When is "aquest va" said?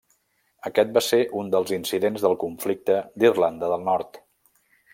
0.69-1.03